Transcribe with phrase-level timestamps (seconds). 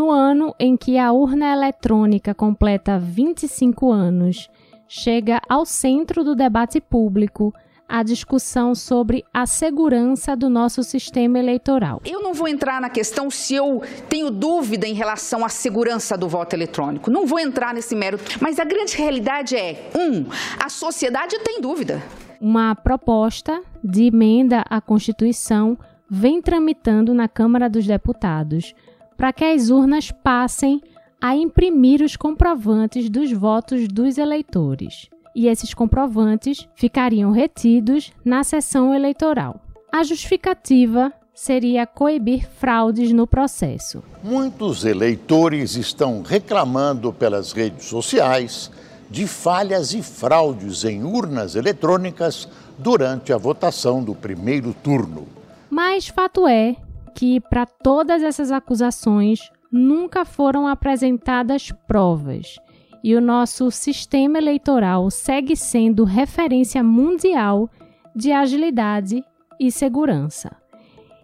[0.00, 4.48] No ano em que a urna eletrônica completa 25 anos,
[4.88, 7.52] chega ao centro do debate público
[7.86, 12.00] a discussão sobre a segurança do nosso sistema eleitoral.
[12.02, 16.26] Eu não vou entrar na questão se eu tenho dúvida em relação à segurança do
[16.26, 17.10] voto eletrônico.
[17.10, 18.38] Não vou entrar nesse mérito.
[18.40, 20.24] Mas a grande realidade é: um,
[20.58, 22.02] a sociedade tem dúvida.
[22.40, 25.76] Uma proposta de emenda à Constituição
[26.08, 28.74] vem tramitando na Câmara dos Deputados
[29.20, 30.80] para que as urnas passem
[31.20, 38.94] a imprimir os comprovantes dos votos dos eleitores e esses comprovantes ficariam retidos na sessão
[38.94, 39.60] eleitoral.
[39.92, 44.02] A justificativa seria coibir fraudes no processo.
[44.24, 48.70] Muitos eleitores estão reclamando pelas redes sociais
[49.10, 52.48] de falhas e fraudes em urnas eletrônicas
[52.78, 55.28] durante a votação do primeiro turno.
[55.68, 56.76] Mas fato é
[57.10, 62.56] que, para todas essas acusações, nunca foram apresentadas provas
[63.02, 67.68] e o nosso sistema eleitoral segue sendo referência mundial
[68.14, 69.24] de agilidade
[69.58, 70.56] e segurança.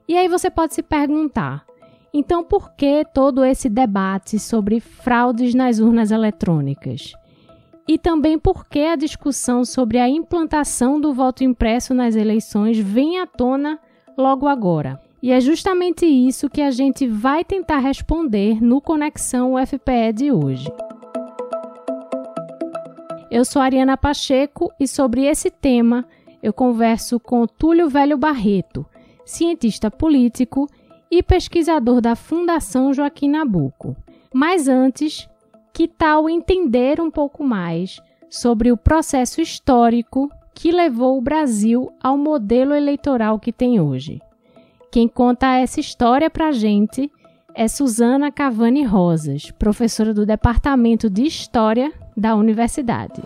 [0.08, 1.64] E aí você pode se perguntar:
[2.12, 7.12] então por que todo esse debate sobre fraudes nas urnas eletrônicas?
[7.88, 13.20] E também por que a discussão sobre a implantação do voto impresso nas eleições vem
[13.20, 13.78] à tona
[14.18, 15.00] logo agora?
[15.26, 20.68] E é justamente isso que a gente vai tentar responder no Conexão UFPE de hoje.
[23.28, 26.06] Eu sou Ariana Pacheco e sobre esse tema
[26.40, 28.86] eu converso com Túlio Velho Barreto,
[29.24, 30.68] cientista político
[31.10, 33.96] e pesquisador da Fundação Joaquim Nabuco.
[34.32, 35.28] Mas antes,
[35.74, 42.16] que tal entender um pouco mais sobre o processo histórico que levou o Brasil ao
[42.16, 44.20] modelo eleitoral que tem hoje?
[44.96, 47.12] Quem conta essa história para a gente
[47.54, 53.20] é Suzana Cavani Rosas, professora do Departamento de História da universidade.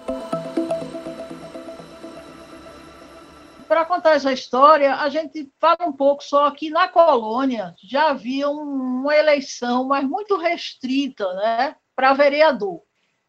[3.68, 8.50] Para contar essa história, a gente fala um pouco só que na colônia já havia
[8.50, 12.82] uma eleição, mas muito restrita, né, para vereador.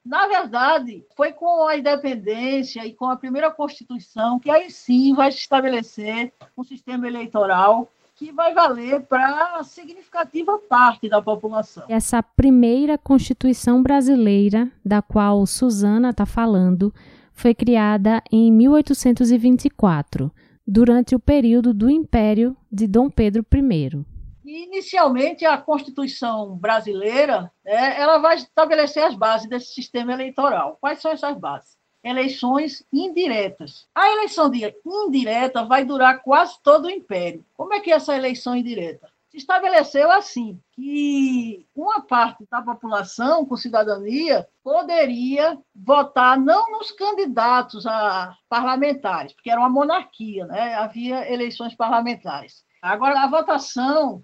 [0.03, 5.31] Na verdade, foi com a independência e com a primeira Constituição que aí sim vai
[5.31, 7.87] se estabelecer um sistema eleitoral
[8.21, 11.83] que vai valer para significativa parte da população.
[11.89, 16.93] Essa primeira Constituição brasileira, da qual Suzana está falando,
[17.33, 20.31] foi criada em 1824,
[20.67, 24.05] durante o período do Império de Dom Pedro I.
[24.45, 30.77] Inicialmente, a Constituição brasileira né, ela vai estabelecer as bases desse sistema eleitoral.
[30.79, 31.80] Quais são essas bases?
[32.03, 33.87] Eleições indiretas.
[33.93, 34.51] A eleição
[34.85, 37.45] indireta vai durar quase todo o império.
[37.55, 39.09] Como é que é essa eleição indireta?
[39.29, 47.87] Se estabeleceu assim, que uma parte da população com cidadania poderia votar não nos candidatos
[47.87, 50.75] a parlamentares, porque era uma monarquia, né?
[50.75, 52.65] havia eleições parlamentares.
[52.81, 54.21] Agora, a votação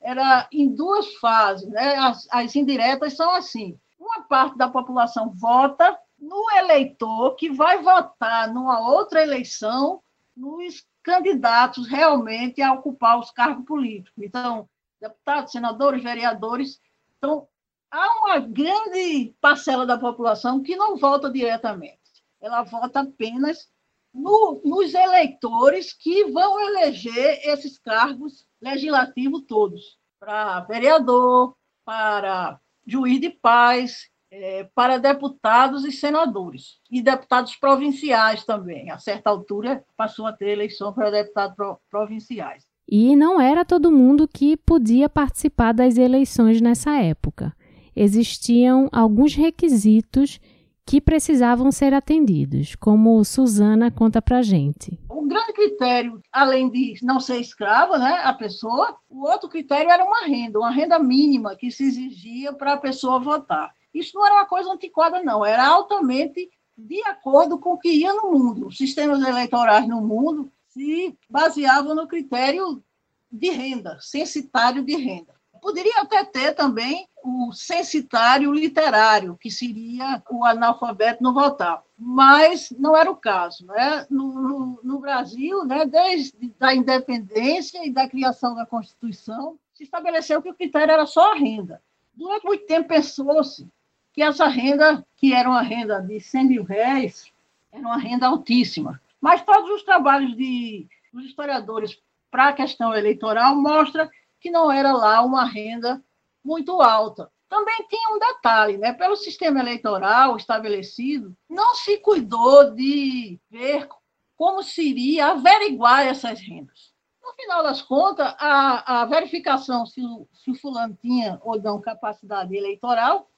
[0.00, 1.94] era em duas fases, né?
[1.96, 8.52] as, as indiretas são assim, uma parte da população vota no eleitor que vai votar
[8.52, 10.02] numa outra eleição
[10.36, 14.22] nos candidatos realmente a ocupar os cargos políticos.
[14.22, 14.68] Então,
[15.00, 16.80] deputados, senadores, vereadores.
[17.16, 17.48] Então,
[17.90, 21.98] há uma grande parcela da população que não vota diretamente.
[22.40, 23.68] Ela vota apenas
[24.12, 33.30] no, nos eleitores que vão eleger esses cargos legislativos todos, para vereador, para juiz de
[33.30, 38.90] paz, é, para deputados e senadores, e deputados provinciais também.
[38.90, 42.64] A certa altura, passou a ter eleição para deputados pro, provinciais.
[42.90, 47.54] E não era todo mundo que podia participar das eleições nessa época.
[47.94, 50.40] Existiam alguns requisitos
[50.86, 54.98] que precisavam ser atendidos, como Suzana conta para gente.
[55.10, 60.02] O grande critério, além de não ser escrava, né, a pessoa, o outro critério era
[60.02, 63.70] uma renda, uma renda mínima que se exigia para a pessoa votar.
[63.92, 68.14] Isso não era uma coisa antiquada, não, era altamente de acordo com o que ia
[68.14, 68.68] no mundo.
[68.68, 72.82] Os sistemas eleitorais no mundo se baseavam no critério
[73.30, 75.34] de renda, censitário de renda.
[75.60, 82.96] Poderia até ter também o censitário literário, que seria o analfabeto não votar, mas não
[82.96, 83.66] era o caso.
[83.66, 84.06] Né?
[84.08, 90.40] No, no, no Brasil, né, desde a independência e da criação da Constituição, se estabeleceu
[90.40, 91.82] que o critério era só a renda.
[92.14, 93.68] Durante muito tempo pensou-se
[94.12, 97.32] que essa renda, que era uma renda de 100 mil reais,
[97.72, 99.00] era uma renda altíssima.
[99.20, 102.00] Mas todos os trabalhos de, dos historiadores
[102.30, 104.08] para a questão eleitoral mostram
[104.40, 106.02] que não era lá uma renda
[106.44, 107.30] muito alta.
[107.48, 108.92] também tinha um detalhe, né?
[108.92, 113.88] Pelo sistema eleitoral estabelecido, não se cuidou de ver
[114.36, 116.92] como seria averiguar essas rendas.
[117.22, 120.00] No final das contas, a, a verificação se
[120.32, 123.28] se o fulano tinha ou não capacidade eleitoral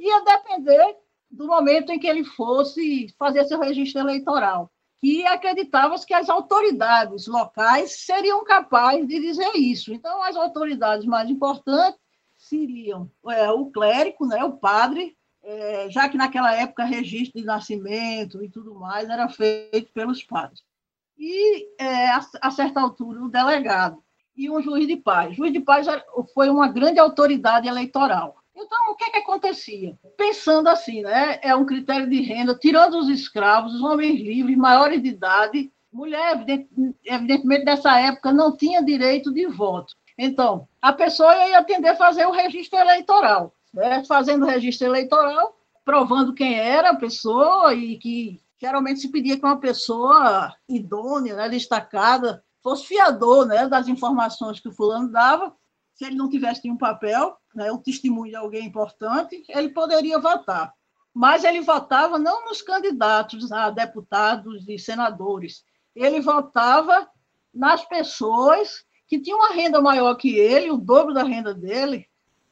[0.00, 0.96] ia depender
[1.30, 4.70] do momento em que ele fosse fazer seu registro eleitoral.
[5.02, 9.92] E acreditava-se que as autoridades locais seriam capazes de dizer isso.
[9.94, 11.98] Então, as autoridades mais importantes
[12.36, 18.42] seriam é, o clérigo, né, o padre, é, já que naquela época registro de nascimento
[18.42, 20.62] e tudo mais era feito pelos padres.
[21.18, 24.02] E, é, a, a, certa altura, o delegado
[24.36, 25.32] e um juiz de paz.
[25.32, 25.86] O juiz de paz
[26.34, 28.39] foi uma grande autoridade eleitoral.
[28.60, 29.98] Então, o que, é que acontecia?
[30.16, 35.02] Pensando assim, né, é um critério de renda, tirando os escravos, os homens livres, maiores
[35.02, 36.44] de idade, mulher,
[37.04, 39.94] evidentemente, nessa época, não tinha direito de voto.
[40.16, 44.04] Então, a pessoa ia atender fazer o registro eleitoral, né?
[44.04, 49.44] fazendo o registro eleitoral, provando quem era a pessoa e que geralmente se pedia que
[49.44, 55.54] uma pessoa idônea, né, destacada, fosse fiador né, das informações que o fulano dava.
[56.00, 60.72] Se ele não tivesse nenhum papel, né, o testemunho de alguém importante, ele poderia votar.
[61.12, 65.62] Mas ele votava não nos candidatos a deputados e senadores,
[65.94, 67.06] ele votava
[67.52, 72.06] nas pessoas que tinha uma renda maior que ele, o dobro da renda dele,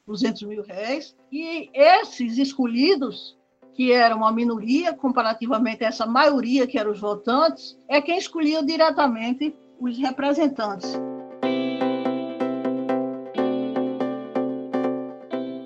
[0.05, 3.35] 200 mil reais, e esses escolhidos,
[3.73, 8.61] que eram uma minoria comparativamente a essa maioria que eram os votantes, é quem escolhia
[8.61, 10.93] diretamente os representantes.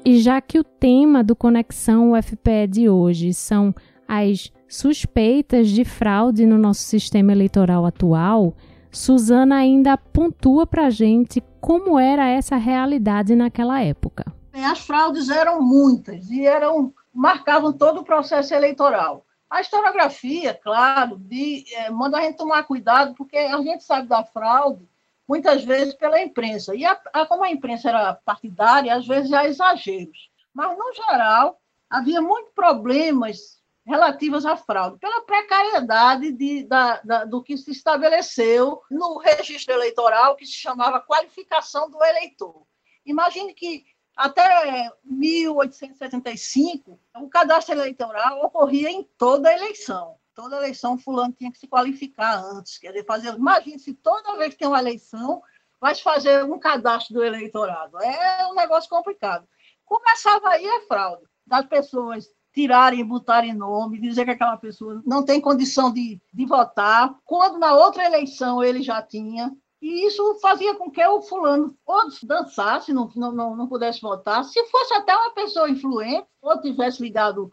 [0.05, 3.73] E já que o tema do Conexão UFPE de hoje são
[4.05, 8.53] as suspeitas de fraude no nosso sistema eleitoral atual,
[8.91, 14.25] Suzana ainda pontua para a gente como era essa realidade naquela época.
[14.51, 19.25] As fraudes eram muitas e eram marcavam todo o processo eleitoral.
[19.49, 24.23] A historiografia, claro, de, é, manda a gente tomar cuidado, porque a gente sabe da
[24.23, 24.85] fraude
[25.33, 26.75] muitas vezes pela imprensa.
[26.75, 30.29] E a, a, como a imprensa era partidária, às vezes há exageros.
[30.53, 31.59] Mas, no geral,
[31.89, 38.79] havia muitos problemas relativas à fraude, pela precariedade de, da, da, do que se estabeleceu
[38.91, 42.63] no registro eleitoral, que se chamava qualificação do eleitor.
[43.03, 43.83] Imagine que
[44.15, 50.15] até 1875, o cadastro eleitoral ocorria em toda eleição.
[50.35, 52.77] Toda eleição, fulano tinha que se qualificar antes.
[52.77, 55.41] Quer dizer, fazer, imagine se toda vez que tem uma eleição,
[55.79, 57.97] vai fazer um cadastro do eleitorado.
[58.01, 59.47] É um negócio complicado.
[59.85, 65.25] Começava aí a fraude das pessoas tirarem e botarem nome, dizer que aquela pessoa não
[65.25, 69.51] tem condição de, de votar, quando na outra eleição ele já tinha.
[69.81, 74.45] E isso fazia com que o fulano ou dançasse, não, não, não pudesse votar.
[74.45, 77.51] Se fosse até uma pessoa influente, ou tivesse ligado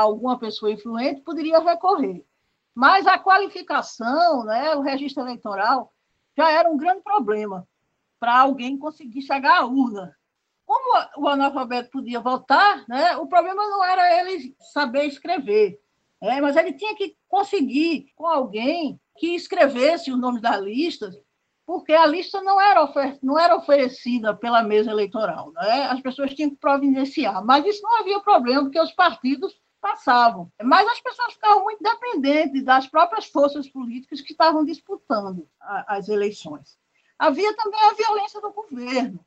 [0.00, 2.24] alguma pessoa influente, poderia recorrer.
[2.74, 5.92] Mas a qualificação, né, o registro eleitoral,
[6.36, 7.66] já era um grande problema
[8.18, 10.16] para alguém conseguir chegar à urna
[10.72, 15.78] como o analfabeto podia votar, né, o problema não era ele saber escrever,
[16.20, 21.14] é, mas ele tinha que conseguir com alguém que escrevesse os nomes das listas,
[21.66, 22.90] porque a lista não era,
[23.22, 25.52] não era oferecida pela mesa eleitoral.
[25.52, 25.84] Né?
[25.84, 30.50] As pessoas tinham que providenciar, mas isso não havia problema, porque os partidos passavam.
[30.62, 36.08] Mas as pessoas ficavam muito dependentes das próprias forças políticas que estavam disputando a, as
[36.08, 36.78] eleições.
[37.18, 39.22] Havia também a violência do governo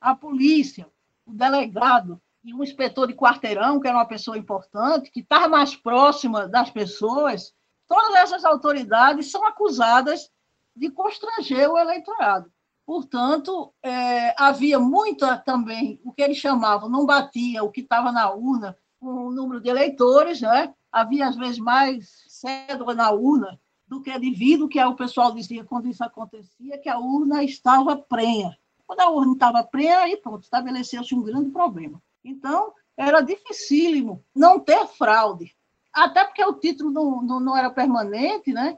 [0.00, 0.88] a polícia,
[1.26, 5.76] o delegado e um inspetor de quarteirão, que era uma pessoa importante, que estava mais
[5.76, 7.52] próxima das pessoas,
[7.86, 10.30] todas essas autoridades são acusadas
[10.74, 12.50] de constranger o eleitorado.
[12.86, 18.30] Portanto, é, havia muita também, o que eles chamavam, não batia o que estava na
[18.32, 20.72] urna com o número de eleitores, né?
[20.92, 25.88] havia às vezes mais cédula na urna do que devido, que o pessoal dizia quando
[25.88, 28.56] isso acontecia, que a urna estava prenha.
[28.86, 32.00] Quando a urna estava preta, aí pronto, estabeleceu-se um grande problema.
[32.24, 35.56] Então, era dificílimo não ter fraude,
[35.92, 38.76] até porque o título não, não, não era permanente, né?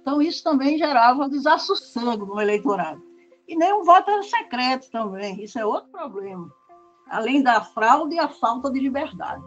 [0.00, 3.02] Então, isso também gerava desassossego no eleitorado.
[3.46, 6.52] E nem um voto era secreto também, isso é outro problema.
[7.08, 9.42] Além da fraude e a falta de liberdade.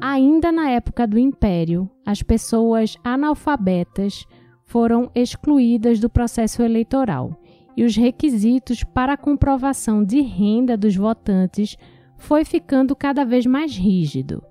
[0.00, 4.26] Ainda na época do Império, as pessoas analfabetas
[4.64, 7.38] foram excluídas do processo eleitoral
[7.76, 11.76] e os requisitos para a comprovação de renda dos votantes
[12.18, 14.42] foi ficando cada vez mais rígido.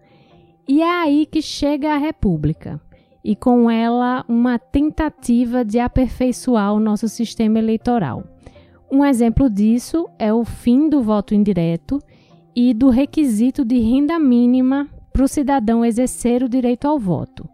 [0.68, 2.82] E é aí que chega a República.
[3.24, 8.24] E com ela uma tentativa de aperfeiçoar o nosso sistema eleitoral.
[8.92, 12.00] Um exemplo disso é o fim do voto indireto
[12.56, 17.48] e do requisito de renda mínima para o cidadão exercer o direito ao voto.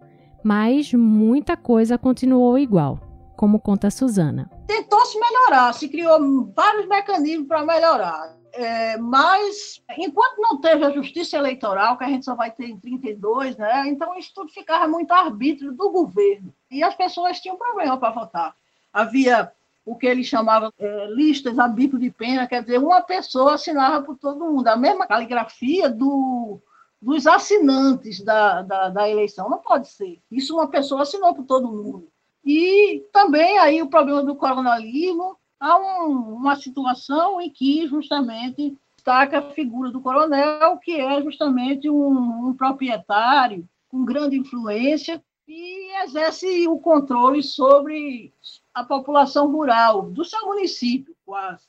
[0.43, 2.99] Mas muita coisa continuou igual,
[3.35, 4.49] como conta a Suzana.
[4.67, 8.37] Tentou se melhorar, se criou vários mecanismos para melhorar.
[8.55, 12.79] É, mas, enquanto não teve a justiça eleitoral, que a gente só vai ter em
[12.79, 16.53] 32, né, então isso tudo ficava muito arbítrio do governo.
[16.71, 18.55] E as pessoas tinham problema para votar.
[18.93, 19.51] Havia
[19.85, 24.03] o que ele chamava é, listas a bico de pena, quer dizer, uma pessoa assinava
[24.03, 26.59] por todo mundo, a mesma caligrafia do,
[27.01, 29.49] dos assinantes da, da, da, eleição.
[29.49, 30.19] Não pode ser.
[30.31, 32.07] Isso uma pessoa assinou por todo mundo.
[32.43, 39.39] E também aí o problema do coronelismo, há um, uma situação em que justamente destaca
[39.39, 46.67] a figura do coronel, que é justamente um, um proprietário com grande influência e exerce
[46.67, 48.33] o controle sobre
[48.73, 51.63] a população rural do seu município, quase,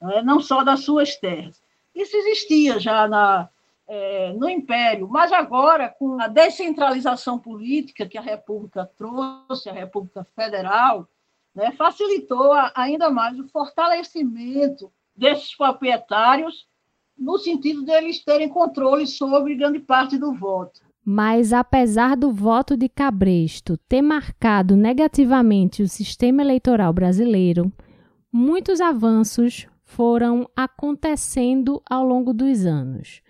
[0.00, 0.22] né?
[0.22, 1.60] não só das suas terras.
[1.94, 3.48] Isso existia já na,
[3.88, 10.24] é, no Império, mas agora, com a descentralização política que a República trouxe, a República
[10.36, 11.08] Federal,
[11.56, 16.66] né, facilitou ainda mais o fortalecimento desses proprietários,
[17.18, 20.82] no sentido deles terem controle sobre grande parte do voto.
[21.02, 27.72] Mas, apesar do voto de Cabresto ter marcado negativamente o sistema eleitoral brasileiro,
[28.30, 33.22] muitos avanços foram acontecendo ao longo dos anos,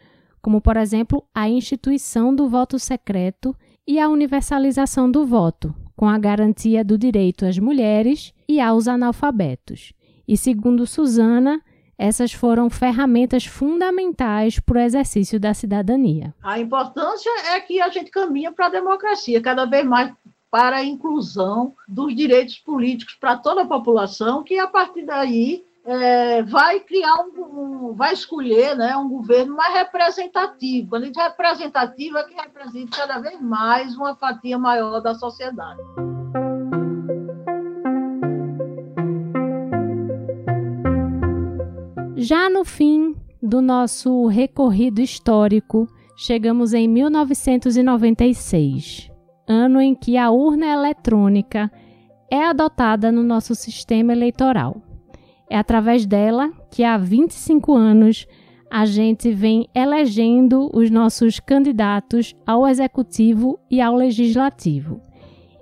[0.43, 3.55] como, por exemplo, a instituição do voto secreto
[3.87, 9.93] e a universalização do voto, com a garantia do direito às mulheres e aos analfabetos.
[10.29, 11.63] E segundo Suzana,
[11.99, 16.35] essas foram ferramentas fundamentais para o exercício da cidadania.
[16.43, 20.13] A importância é que a gente caminha para a democracia, cada vez mais
[20.51, 26.43] para a inclusão dos direitos políticos para toda a população, que a partir daí é,
[26.43, 30.89] vai criar um, um, vai escolher né, um governo mais representativo.
[30.89, 35.81] Quando a gente representativo, é que representa cada vez mais uma fatia maior da sociedade.
[42.17, 49.09] Já no fim do nosso recorrido histórico, chegamos em 1996,
[49.47, 51.71] ano em que a urna eletrônica
[52.29, 54.83] é adotada no nosso sistema eleitoral.
[55.49, 58.27] É através dela que há 25 anos
[58.71, 65.01] a gente vem elegendo os nossos candidatos ao executivo e ao legislativo.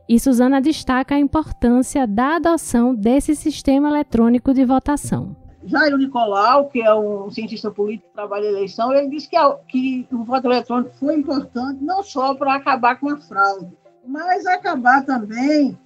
[0.08, 5.36] E Suzana destaca a importância da adoção desse sistema eletrônico de votação.
[5.66, 9.38] Jairo Nicolau, que é um cientista político que trabalha em eleição, ele disse que,
[10.06, 13.68] que o voto eletrônico foi importante não só para acabar com a fraude,
[14.06, 15.78] mas acabar também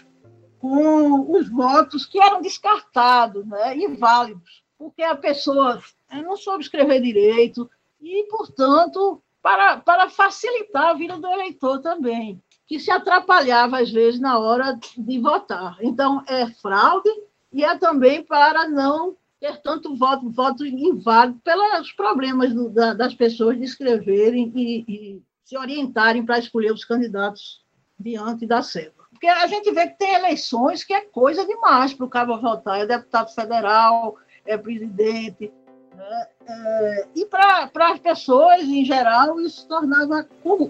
[0.59, 7.71] com os votos que eram descartados, né, inválidos, porque a pessoa não soube escrever direito
[8.01, 14.21] e, portanto, para, para facilitar a vida do eleitor também, que se atrapalhava às vezes
[14.21, 15.77] na hora de votar.
[15.81, 17.11] Então, é fraude
[17.53, 23.15] e é também para não ter tanto voto, voto inválido pelos problemas do, da, das
[23.15, 27.65] pessoas de escreverem e, e se orientarem para escolher os candidatos
[27.99, 28.98] diante da cédula.
[29.19, 32.79] Porque a gente vê que tem eleições que é coisa demais para o cabo votar,
[32.79, 34.15] é deputado federal,
[34.47, 35.53] é presidente.
[35.97, 36.27] Né?
[36.47, 40.25] É, e para as pessoas, em geral, isso se tornava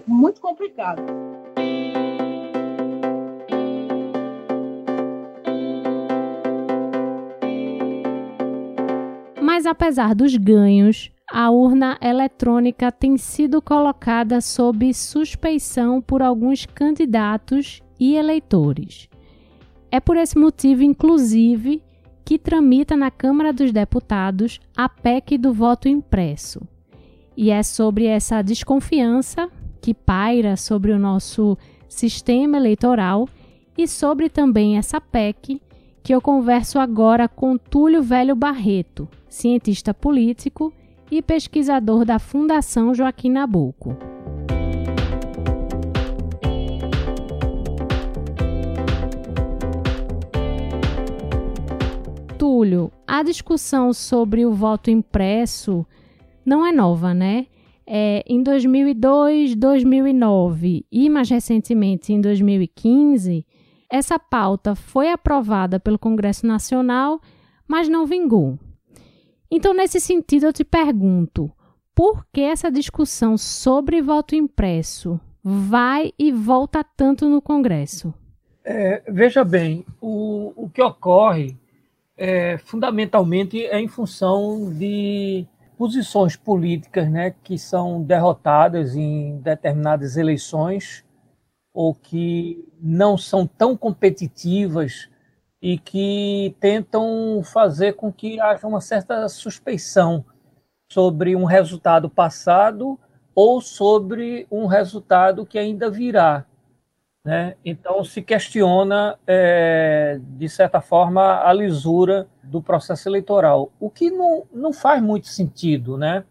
[0.07, 1.03] muito complicado.
[9.39, 17.83] Mas apesar dos ganhos, a urna eletrônica tem sido colocada sob suspeição por alguns candidatos
[17.99, 19.09] e eleitores.
[19.91, 21.81] É por esse motivo, inclusive,
[22.23, 26.61] que tramita na Câmara dos Deputados a PEC do voto impresso.
[27.35, 29.49] E é sobre essa desconfiança
[29.81, 33.27] que paira sobre o nosso sistema eleitoral
[33.77, 35.61] e sobre também essa PEC
[36.03, 40.73] que eu converso agora com Túlio Velho Barreto, cientista político
[41.11, 43.97] e pesquisador da Fundação Joaquim Nabuco.
[52.39, 55.85] Túlio, a discussão sobre o voto impresso
[56.45, 57.47] não é nova, né?
[57.85, 63.45] É, em 2002, 2009 e mais recentemente em 2015,
[63.91, 67.19] essa pauta foi aprovada pelo Congresso Nacional,
[67.67, 68.57] mas não vingou.
[69.51, 71.51] Então, nesse sentido, eu te pergunto:
[71.93, 78.13] por que essa discussão sobre voto impresso vai e volta tanto no Congresso?
[78.63, 81.57] É, veja bem, o, o que ocorre
[82.19, 85.47] é, fundamentalmente é em função de
[85.77, 91.05] posições políticas né, que são derrotadas em determinadas eleições
[91.73, 95.09] ou que não são tão competitivas
[95.61, 100.25] e que tentam fazer com que haja uma certa suspeição
[100.91, 102.99] sobre um resultado passado
[103.33, 106.45] ou sobre um resultado que ainda virá.
[107.23, 107.55] Né?
[107.65, 114.45] Então, se questiona, é, de certa forma, a lisura do processo eleitoral, o que não,
[114.53, 116.23] não faz muito sentido, né?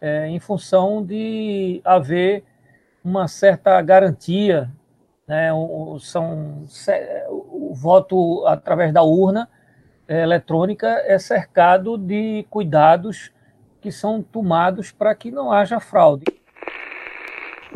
[0.00, 2.44] É, em função de haver
[3.02, 4.70] uma certa garantia,
[5.26, 5.52] né?
[5.52, 6.64] o, são,
[7.28, 9.48] o voto através da urna
[10.06, 13.32] é, eletrônica é cercado de cuidados
[13.80, 16.24] que são tomados para que não haja fraude.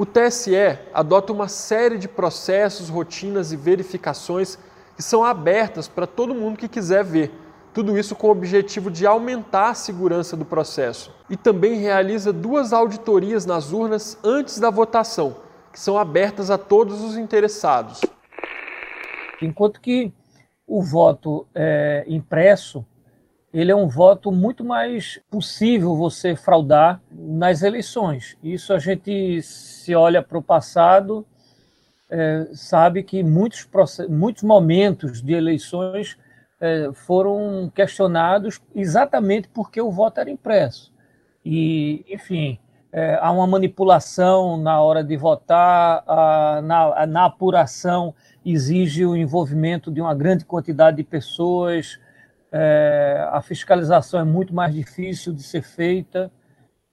[0.01, 0.55] O TSE
[0.95, 4.59] adota uma série de processos, rotinas e verificações
[4.97, 7.31] que são abertas para todo mundo que quiser ver.
[7.75, 11.15] Tudo isso com o objetivo de aumentar a segurança do processo.
[11.29, 15.37] E também realiza duas auditorias nas urnas antes da votação,
[15.71, 18.01] que são abertas a todos os interessados.
[19.43, 20.11] Enquanto que
[20.67, 22.87] o voto é, impresso
[23.53, 28.37] ele é um voto muito mais possível você fraudar nas eleições.
[28.43, 31.27] Isso a gente se olha para o passado,
[32.09, 33.69] é, sabe que muitos,
[34.09, 36.17] muitos momentos de eleições
[36.61, 40.93] é, foram questionados exatamente porque o voto era impresso.
[41.45, 42.59] E, enfim,
[42.93, 48.15] é, há uma manipulação na hora de votar, a, na, na apuração
[48.45, 51.99] exige o envolvimento de uma grande quantidade de pessoas
[52.53, 56.31] é, a fiscalização é muito mais difícil de ser feita,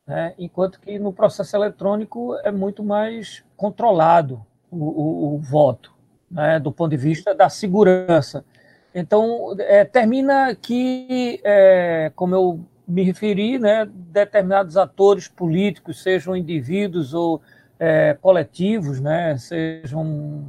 [0.05, 5.93] né, enquanto que no processo eletrônico é muito mais controlado o, o, o voto,
[6.29, 8.45] né, do ponto de vista da segurança.
[8.93, 17.13] Então, é, termina que, é, como eu me referi, né, determinados atores políticos, sejam indivíduos
[17.13, 17.41] ou
[17.77, 20.45] é, coletivos, né, sejam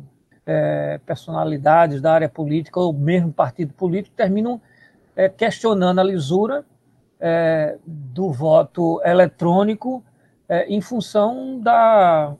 [0.46, 4.60] é, personalidades da área política ou mesmo partido político, terminam
[5.18, 6.64] é, questionando a lisura
[7.18, 10.04] é, do voto eletrônico
[10.48, 12.36] é, em função da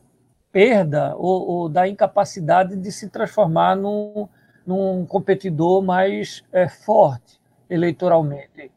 [0.53, 4.29] perda ou, ou, da incapacidade de se transformar num,
[4.65, 8.71] num competidor mais é, forte eleitoralmente.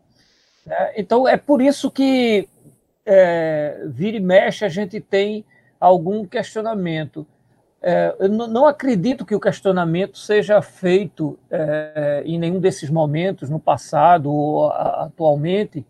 [0.68, 2.50] É, então, é por isso que
[3.06, 5.46] é, vira e mexe a gente tem
[5.80, 7.28] algum questionamento
[7.84, 13.60] é, eu não acredito que o questionamento seja feito é, em nenhum desses momentos, no
[13.60, 15.84] passado ou atualmente,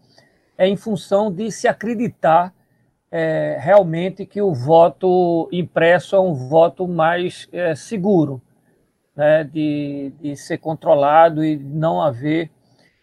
[0.57, 2.53] é em função de se acreditar
[3.11, 8.41] é, realmente que o voto impresso é um voto mais é, seguro,
[9.13, 12.49] né, de, de, ser controlado e não haver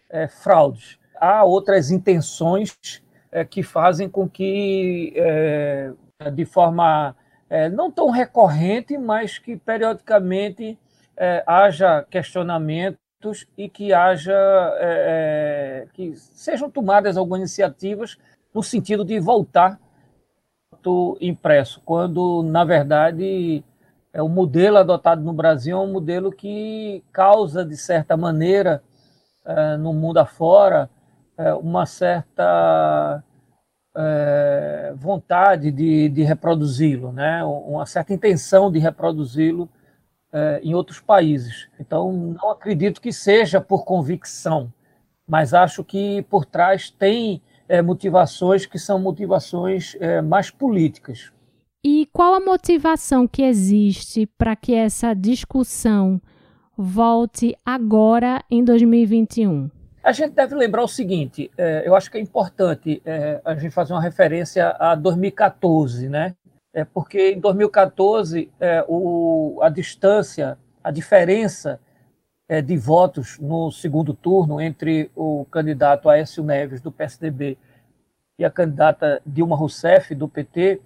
[0.09, 0.97] é, fraudes.
[1.15, 2.75] Há outras intenções
[3.31, 5.13] é, que fazem com que,
[6.33, 7.15] de forma
[7.49, 10.77] é, não tão recorrente, mas que periodicamente
[11.17, 14.33] é, haja questionamentos e que haja
[14.77, 18.17] é, é que sejam tomadas algumas iniciativas
[18.53, 19.79] no sentido de voltar
[20.81, 23.63] do impresso, quando na verdade
[24.13, 28.81] é o modelo adotado no Brasil é um modelo que causa de certa maneira
[29.45, 30.89] é, no mundo afora
[31.37, 33.23] é, uma certa
[34.01, 37.43] é, vontade de, de reproduzi-lo, né?
[37.43, 39.67] uma certa intenção de reproduzi-lo
[40.31, 41.67] é, em outros países.
[41.77, 44.71] Então, não acredito que seja por convicção,
[45.27, 51.31] mas acho que por trás tem é, motivações que são motivações mais políticas.
[51.83, 56.21] E qual a motivação que existe para que essa discussão
[56.77, 59.69] volte agora em 2021?
[60.03, 63.71] A gente deve lembrar o seguinte: é, eu acho que é importante é, a gente
[63.71, 66.35] fazer uma referência a 2014, né?
[66.73, 71.79] É porque em 2014 é, o, a distância, a diferença
[72.47, 77.57] é, de votos no segundo turno entre o candidato Aécio Neves do PSDB
[78.37, 80.79] e a candidata Dilma Rousseff do PT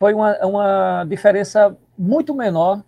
[0.00, 2.82] foi uma, uma diferença muito menor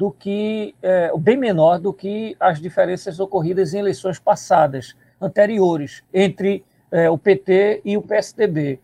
[0.00, 6.64] do que, é, bem menor do que as diferenças ocorridas em eleições passadas, anteriores, entre
[6.90, 8.80] é, o PT e o PSDB.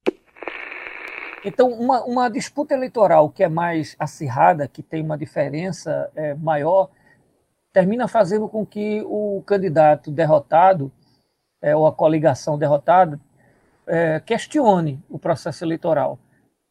[1.44, 6.88] Então, uma, uma, disputa eleitoral que é mais acirrada, que tem uma diferença é, maior,
[7.72, 10.90] termina fazendo com que o candidato derrotado,
[11.61, 13.20] é, ou a coligação derrotada,
[13.87, 16.18] é, questione o processo eleitoral.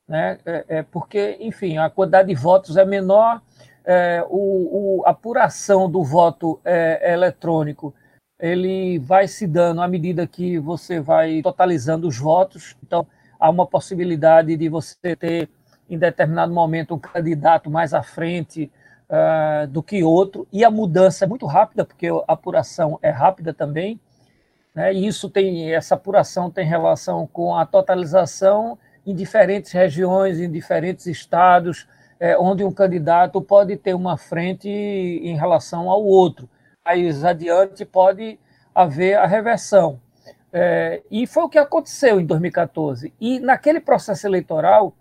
[0.07, 0.39] Né?
[0.45, 3.41] É, é porque, enfim, a quantidade de votos é menor,
[3.85, 7.93] é, o, o, a apuração do voto é, eletrônico
[8.39, 12.75] ele vai se dando à medida que você vai totalizando os votos.
[12.83, 13.07] Então,
[13.43, 15.49] há uma possibilidade de você ter,
[15.89, 18.71] em determinado momento, um candidato mais à frente
[19.09, 23.53] uh, do que outro, e a mudança é muito rápida, porque a apuração é rápida
[23.53, 23.99] também,
[24.73, 24.93] né?
[24.93, 31.05] e isso tem, essa apuração tem relação com a totalização em diferentes regiões, em diferentes
[31.05, 31.85] estados,
[32.21, 36.49] é, onde um candidato pode ter uma frente em relação ao outro.
[36.85, 38.39] Mais adiante pode
[38.73, 39.99] haver a reversão.
[40.55, 43.11] É, e foi o que aconteceu em 2014.
[43.19, 44.93] E naquele processo eleitoral,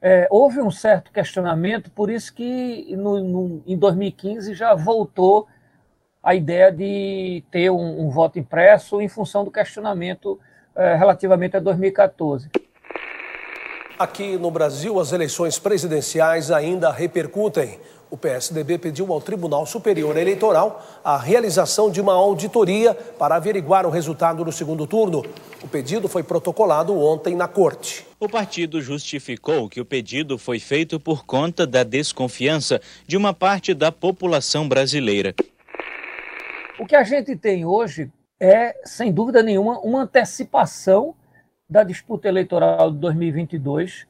[0.00, 5.46] é, houve um certo questionamento, por isso que no, no, em 2015 já voltou
[6.22, 10.40] a ideia de ter um, um voto impresso em função do questionamento
[10.74, 12.50] é, relativamente a 2014.
[13.98, 17.78] Aqui no Brasil, as eleições presidenciais ainda repercutem.
[18.14, 23.90] O PSDB pediu ao Tribunal Superior Eleitoral a realização de uma auditoria para averiguar o
[23.90, 25.24] resultado do segundo turno.
[25.60, 28.06] O pedido foi protocolado ontem na Corte.
[28.20, 33.74] O partido justificou que o pedido foi feito por conta da desconfiança de uma parte
[33.74, 35.34] da população brasileira.
[36.78, 41.16] O que a gente tem hoje é, sem dúvida nenhuma, uma antecipação
[41.68, 44.06] da disputa eleitoral de 2022,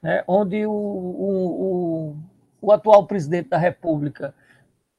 [0.00, 2.16] né, onde o, o, o
[2.64, 4.34] o atual presidente da República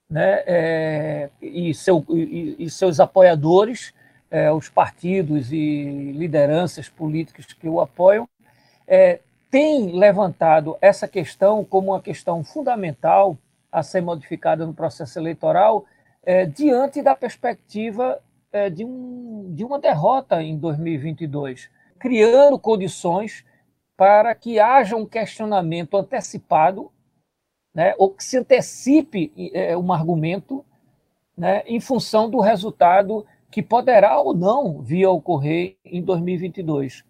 [0.09, 3.93] né, é, e, seu, e, e, seus apoiadores,
[4.29, 8.29] é, os partidos e lideranças políticas que o apoiam,
[8.87, 13.37] é, têm levantado essa questão como uma questão fundamental
[13.71, 15.85] a ser modificada no processo eleitoral,
[16.23, 23.43] é, diante da perspectiva é, de, um, de uma derrota em 2022, criando condições
[23.97, 26.91] para que haja um questionamento antecipado
[27.75, 30.63] né, ou que se antecipe é, um argumento
[31.37, 37.03] né, em função do resultado que poderá ou não vir a ocorrer em 2022.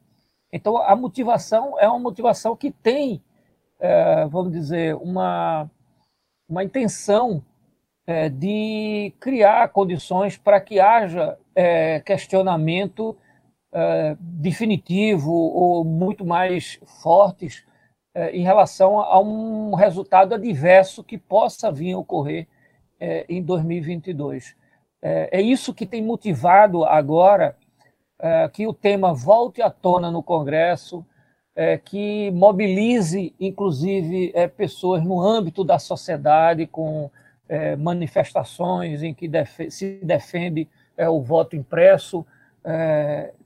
[0.52, 3.22] Então, a motivação é uma motivação que tem,
[3.80, 5.70] é, vamos dizer, uma,
[6.50, 7.44] uma intenção
[8.08, 13.16] é, de criar condições para que haja é, questionamento
[13.72, 17.64] é, definitivo ou muito mais fortes
[18.32, 22.48] em relação a um resultado adverso que possa vir a ocorrer
[23.00, 24.56] é, em 2022.
[25.02, 27.56] É, é, isso que tem motivado agora
[28.54, 31.06] que o tema volte à tona no Congresso,
[31.84, 37.12] que mobilize, inclusive, pessoas no âmbito da sociedade, com
[37.78, 39.30] manifestações em que
[39.70, 42.26] se defende o voto impresso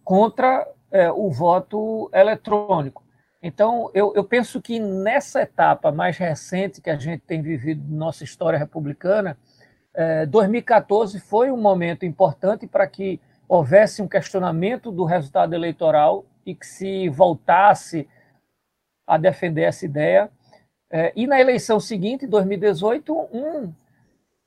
[0.04, 0.68] contra
[1.16, 3.04] o voto eletrônico.
[3.42, 8.24] Então, eu, eu, penso que nessa etapa mais recente que a gente tem vivido nossa
[8.24, 9.38] história republicana,
[9.94, 16.54] eh, 2014 foi um momento importante para que houvesse um questionamento do resultado eleitoral e
[16.54, 18.08] que se voltasse
[19.08, 20.30] a defender essa ideia.
[20.92, 23.74] Eh, e na eleição seguinte, 2018, um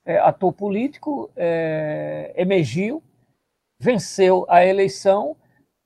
[0.04, 1.30] eh, ator político
[2.36, 3.02] emergiu,
[3.80, 5.34] venceu a eleição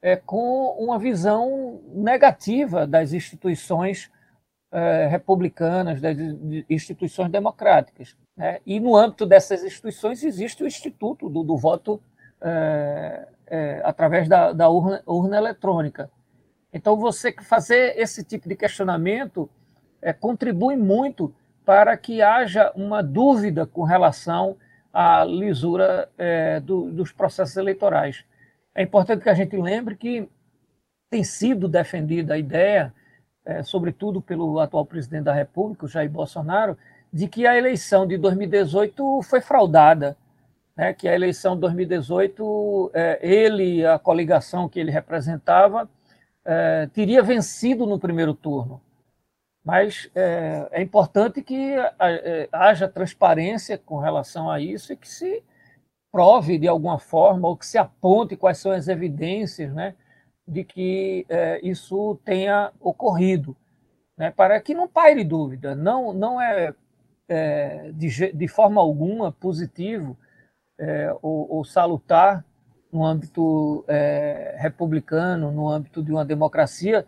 [0.03, 4.11] é, com uma visão negativa das instituições
[4.73, 6.17] é, republicanas, das
[6.69, 8.17] instituições democráticas.
[8.37, 8.61] Né?
[8.67, 12.01] E no âmbito dessas instituições existe o instituto do, do voto
[12.41, 16.11] é, é, através da, da urna, urna, eletrônica.
[16.73, 19.49] Então, você fazer esse tipo de questionamento
[20.03, 24.57] é, contribui muito para que haja uma dúvida com relação
[24.93, 28.25] à lisura é, do, dos processos eleitorais.
[28.77, 30.29] É importante que a gente lembre que
[31.09, 32.93] tem sido defendida a ideia,
[33.43, 36.77] é, sobretudo pelo atual presidente da República, Jair Bolsonaro,
[37.11, 40.15] de que a eleição de 2018 foi fraudada,
[40.77, 40.93] né?
[40.93, 45.89] que a eleição de 2018, é, ele, a coligação que ele representava,
[46.45, 48.79] é, teria vencido no primeiro turno.
[49.65, 55.43] Mas é, é importante que é, haja transparência com relação a isso e que se
[56.11, 59.95] prove de alguma forma ou que se aponte quais são as evidências né,
[60.47, 63.57] de que é, isso tenha ocorrido,
[64.17, 65.75] né, para que não paire dúvida.
[65.75, 66.73] Não, não é,
[67.29, 70.17] é de, de, forma alguma positivo
[70.79, 72.45] é, ou, ou, salutar
[72.93, 77.05] no âmbito é, republicano, no âmbito de uma democracia,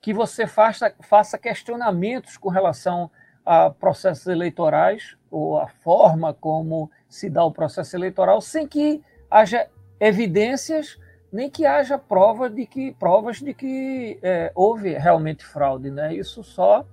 [0.00, 3.10] que você faça, faça questionamentos com relação
[3.44, 9.68] a processos eleitorais ou a forma como se dá o processo eleitoral, sem que haja
[9.98, 10.98] evidências
[11.32, 15.90] nem que haja prova de que, provas de que é, houve realmente fraude.
[15.90, 16.14] Né?
[16.14, 16.84] Isso só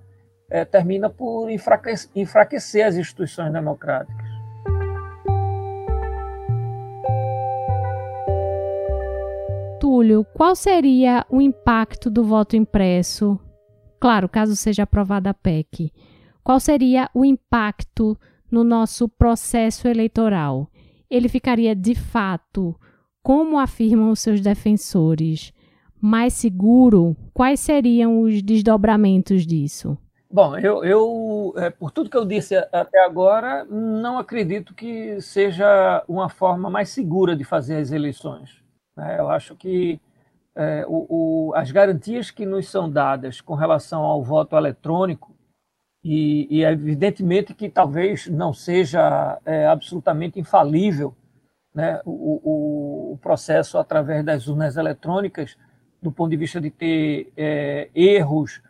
[0.48, 4.28] é, termina por enfraquecer, enfraquecer as instituições democráticas.
[9.80, 13.38] Túlio, qual seria o impacto do voto impresso?
[14.00, 15.92] Claro, caso seja aprovada a PEC.
[16.48, 18.18] Qual seria o impacto
[18.50, 20.66] no nosso processo eleitoral?
[21.10, 22.74] Ele ficaria de fato,
[23.22, 25.52] como afirmam os seus defensores,
[26.00, 27.14] mais seguro?
[27.34, 29.98] Quais seriam os desdobramentos disso?
[30.30, 36.02] Bom, eu, eu é, por tudo que eu disse até agora, não acredito que seja
[36.08, 38.56] uma forma mais segura de fazer as eleições.
[38.96, 39.16] Né?
[39.18, 40.00] Eu acho que
[40.56, 45.36] é, o, o, as garantias que nos são dadas com relação ao voto eletrônico,
[46.10, 51.14] e, e evidentemente que talvez não seja é, absolutamente infalível
[51.74, 55.54] né, o, o, processo através das urnas eletrônicas,
[56.00, 58.62] do ponto de vista de ter é, erros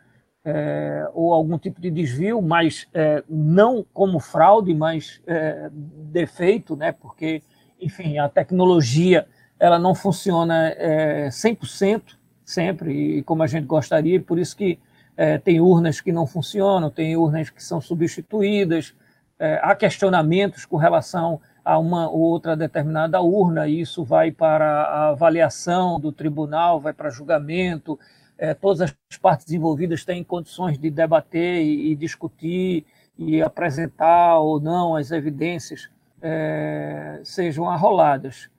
[0.43, 6.91] é, ou algum tipo de desvio, mas é, não como fraude, mas é, defeito, né,
[6.91, 7.41] porque,
[7.79, 9.25] enfim, a tecnologia
[9.57, 14.77] ela não funciona é, 100% sempre, e como a gente gostaria, e por isso que
[15.19, 18.95] é, tem urnas que não funcionam, tem urnas que são substituídas,
[19.37, 24.65] é, há questionamentos com relação a uma ou outra determinada urna, e isso vai para
[24.65, 27.99] a avaliação do tribunal, vai para julgamento,
[28.37, 28.79] é, todas
[29.11, 32.85] as partes envolvidas têm condições de debater e, e discutir
[33.17, 35.89] e apresentar ou não as evidências
[36.21, 38.49] é, sejam arroladas.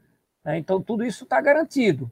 [0.44, 0.58] Né?
[0.58, 2.10] Então, tudo isso está garantido.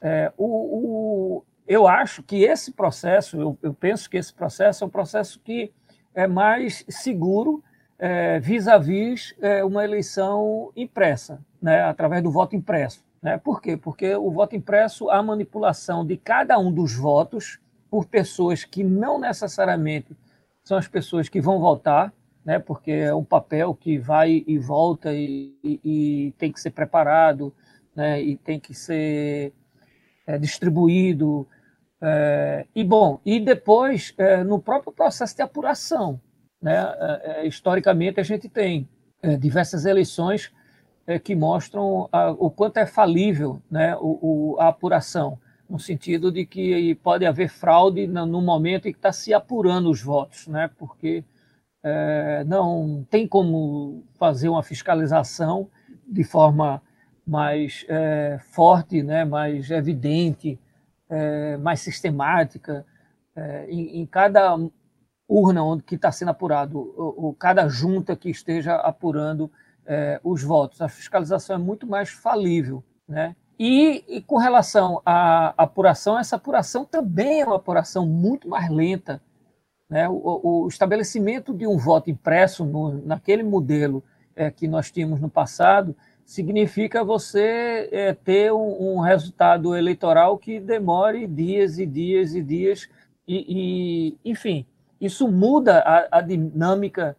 [0.00, 4.86] É, o, o, eu acho que esse processo, eu, eu, penso que esse processo é
[4.86, 5.72] um processo que
[6.14, 7.62] é mais seguro
[7.98, 13.04] é, vis-à-vis é, uma eleição impressa, né, através do voto impresso.
[13.22, 13.38] Né?
[13.38, 13.76] Por quê?
[13.76, 19.20] Porque o voto impresso, a manipulação de cada um dos votos por pessoas que não
[19.20, 20.16] necessariamente
[20.64, 22.12] são as pessoas que vão votar,
[22.44, 22.58] né?
[22.58, 27.54] porque é um papel que vai e volta e, e, e tem que ser preparado
[27.94, 28.20] né?
[28.20, 29.52] e tem que ser
[30.26, 31.46] é, distribuído.
[32.00, 36.20] É, e bom, e depois é, no próprio processo de apuração,
[36.60, 36.76] né?
[36.76, 38.88] É, é, historicamente a gente tem
[39.22, 40.50] é, diversas eleições
[41.24, 43.96] que mostram a, o quanto é falível, né?
[43.96, 45.36] O, o, a apuração,
[45.68, 49.90] no sentido de que pode haver fraude no, no momento em que está se apurando
[49.90, 50.70] os votos, né?
[50.78, 51.24] Porque
[52.46, 55.68] não tem como fazer uma fiscalização
[56.06, 56.80] de forma
[57.26, 60.58] mais é, forte, né, mais evidente,
[61.08, 62.84] é, mais sistemática
[63.36, 64.56] é, em, em, cada
[65.28, 69.50] urna onde que está sendo apurado, ou, ou, cada junta que esteja apurando
[69.86, 70.80] é, os votos.
[70.80, 73.34] A fiscalização é muito mais falível, né?
[73.58, 79.22] E, e, com relação à apuração, essa apuração também é uma apuração muito mais lenta.
[79.88, 80.08] Né?
[80.08, 84.02] O, o estabelecimento de um voto impresso no, naquele modelo
[84.34, 90.58] é, que nós tínhamos no passado significa você é, ter um, um, resultado eleitoral que
[90.60, 92.88] demore dias e dias e dias,
[93.26, 94.66] e, e enfim,
[95.00, 97.16] isso muda a, a dinâmica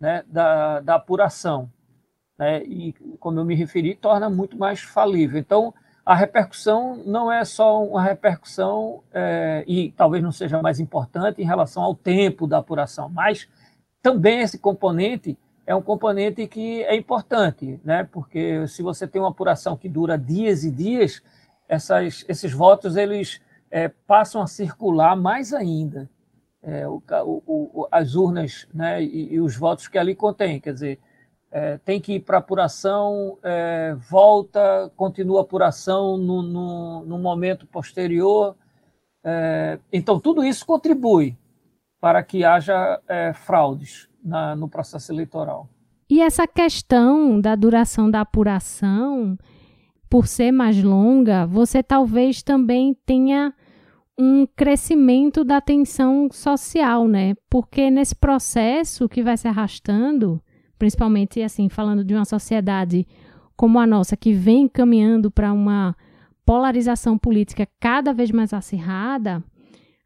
[0.00, 1.70] né, da, da apuração.
[2.38, 5.38] Né, e, como eu me referi, torna muito mais falível.
[5.38, 5.72] Então,
[6.04, 11.46] a repercussão não é só uma repercussão, é, e talvez não seja mais importante em
[11.46, 13.48] relação ao tempo da apuração, mas
[14.02, 18.04] também esse componente é um componente que é importante, né?
[18.04, 21.22] porque se você tem uma apuração que dura dias e dias,
[21.68, 26.08] essas, esses votos eles é, passam a circular mais ainda.
[26.62, 30.98] É, o, o, as urnas né, e, e, os votos que ali contém, quer dizer,
[31.50, 37.66] é, tem que ir para apuração, é, volta, continua a apuração no, no, no momento
[37.66, 38.56] posterior.
[39.22, 41.36] É, então, tudo isso contribui
[42.00, 45.68] para que haja é, fraudes na, no processo eleitoral.
[46.08, 49.38] E essa questão da duração da apuração,
[50.08, 53.52] por ser mais longa, você talvez também tenha
[54.18, 57.34] um crescimento da tensão social, né?
[57.50, 60.40] Porque nesse processo que vai se arrastando,
[60.78, 63.06] principalmente assim, falando de uma sociedade
[63.56, 65.96] como a nossa, que vem caminhando para uma
[66.44, 69.42] polarização política cada vez mais acirrada,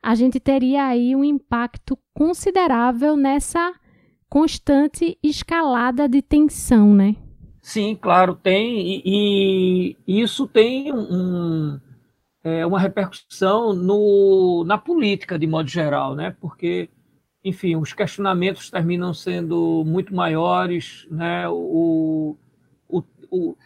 [0.02, 3.74] a gente teria aí um impacto considerável nessa
[4.28, 7.16] constante escalada de tensão, né?
[7.60, 11.78] Sim, claro, tem, e, e isso tem um,
[12.42, 16.34] é, uma repercussão no, na política de modo geral, né?
[16.40, 16.88] Porque,
[17.44, 21.48] enfim, os questionamentos terminam sendo muito maiores, né?
[21.48, 22.36] O,
[22.88, 23.56] o, o,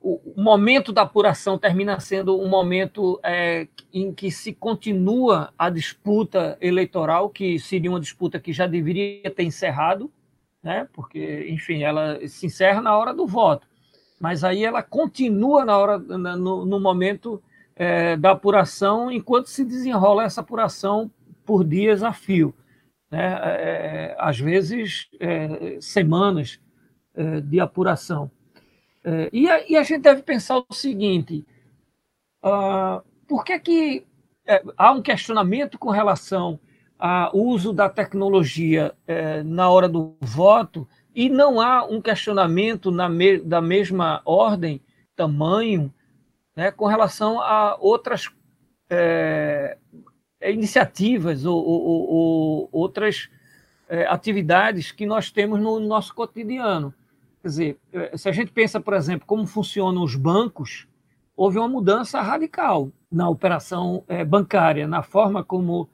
[0.00, 6.56] o momento da apuração termina sendo um momento é, em que se continua a disputa
[6.58, 10.10] eleitoral, que seria uma disputa que já deveria ter encerrado,
[10.62, 10.88] né?
[10.94, 13.66] Porque, enfim, ela se encerra na hora do voto,
[14.18, 17.42] mas aí ela continua na hora, no, no momento
[17.76, 21.10] é, da apuração enquanto se desenrola essa apuração
[21.44, 22.54] por dias a fio.
[23.10, 23.38] Né?
[23.42, 26.58] É, às vezes, é, semanas
[27.14, 28.30] é, de apuração.
[29.04, 31.44] É, e a, e, a, gente deve pensar o seguinte:
[32.44, 34.06] uh, por que, que
[34.46, 36.58] é, há um questionamento com relação
[36.98, 38.94] ao uso da tecnologia
[39.46, 44.82] na hora do voto e não há um questionamento na me, da mesma ordem,
[45.16, 45.92] tamanho,
[46.54, 48.30] né, com relação a outras
[48.88, 49.76] é,
[50.42, 53.28] iniciativas ou, ou, ou outras
[53.88, 56.94] é, atividades que nós temos no nosso cotidiano.
[57.42, 60.86] Quer dizer, é, se a gente pensa, por exemplo, como funcionam os bancos,
[61.34, 65.88] houve uma mudança radical na operação é, bancária, na forma como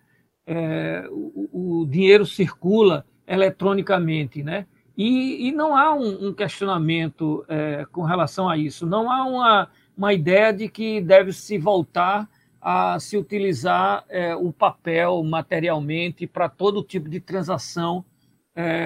[0.45, 4.67] é, o, o, dinheiro circula eletronicamente, né?
[4.97, 9.69] E, e não há um, um questionamento é, com relação a isso, não há uma
[9.97, 12.29] uma ideia de que deve se voltar
[12.61, 14.05] a se utilizar
[14.43, 18.05] o papel materialmente para todo tipo de transação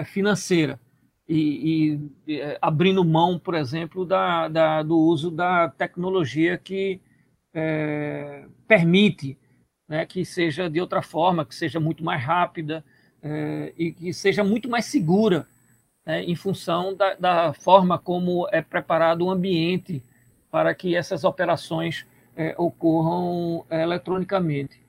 [0.07, 0.79] financeira
[1.33, 7.01] e, e é, abrindo mão, por exemplo, da, da, do uso da tecnologia que
[7.55, 9.39] é, permite
[9.89, 12.85] né, que seja de outra forma, que seja muito mais rápida
[13.23, 15.47] é, e que seja muito mais segura
[16.05, 20.03] né, em função da, da forma como é preparado o ambiente
[20.51, 22.05] para que essas operações
[22.37, 24.81] é, ocorram eletronicamente.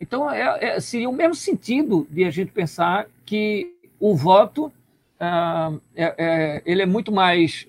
[0.00, 4.72] Então, é, é, seria o mesmo sentido de a gente pensar que o voto
[5.20, 7.66] ah, é, é, ele é muito mais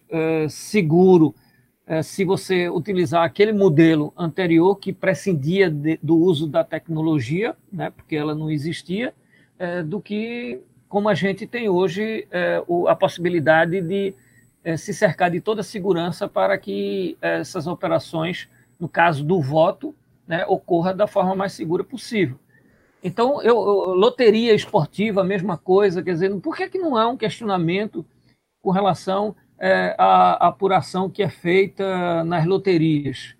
[0.50, 1.34] seguro
[2.04, 8.16] se você utilizar aquele modelo anterior que prescindia de, do uso da tecnologia, né, porque
[8.16, 9.12] ela não existia,
[9.88, 12.28] do que como a gente tem hoje
[12.68, 14.14] o, a possibilidade de
[14.78, 18.48] se cercar de toda a segurança para que essas operações,
[18.80, 19.96] no caso do voto,
[20.28, 22.38] né, ocorra da forma mais segura possível.
[23.04, 27.08] Então, eu, eu, loteria esportiva, a mesma coisa, quer dizer, por que, que não há
[27.08, 28.06] um questionamento
[28.62, 33.36] com relação é, à apuração que é feita nas loterias?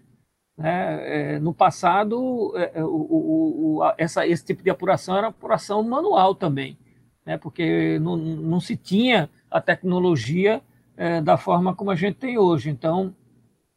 [0.58, 1.36] Né?
[1.36, 6.78] É, no passado, é, o, o, essa, esse tipo de apuração era apuração manual também,
[7.26, 7.38] né?
[7.38, 10.62] porque não, não se tinha a tecnologia
[10.96, 12.70] é, da forma como a gente tem hoje.
[12.70, 13.14] Então,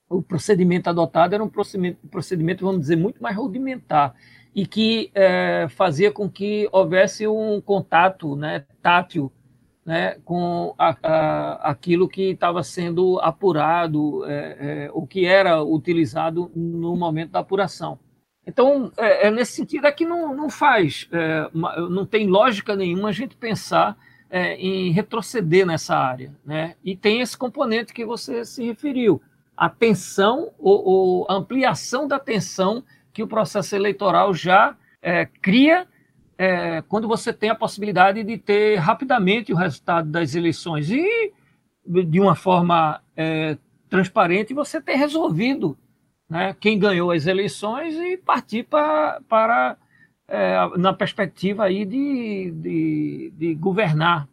[0.08, 4.14] o procedimento adotado era um procedimento, procedimento vamos dizer, muito mais rudimentar
[4.54, 9.32] e que é, fazia com que houvesse um contato né, tátil
[9.84, 16.50] né, com a, a, aquilo que estava sendo apurado, é, é, o que era utilizado
[16.54, 17.98] no momento da apuração.
[18.46, 23.08] Então, é, é nesse sentido é que não, não faz, é, não tem lógica nenhuma
[23.08, 23.96] a gente pensar
[24.30, 26.34] é, em retroceder nessa área.
[26.44, 26.74] Né?
[26.84, 29.20] E tem esse componente que você se referiu,
[29.56, 35.86] a tensão ou, ou ampliação da tensão que o processo eleitoral já é, cria
[36.38, 41.32] é, quando você tem a possibilidade de ter rapidamente o resultado das eleições e,
[41.86, 43.56] de uma forma é,
[43.88, 45.76] transparente, você ter resolvido
[46.28, 49.76] né, quem ganhou as eleições e partir pra, para
[50.26, 54.26] é, na perspectiva aí de, de, de governar,